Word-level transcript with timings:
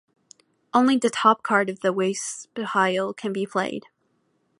Only 0.73 0.97
the 0.97 1.11
top 1.11 1.43
card 1.43 1.69
of 1.69 1.81
the 1.81 1.93
waste 1.93 2.51
pile 2.55 3.13
can 3.13 3.31
be 3.31 3.45
played. 3.45 3.83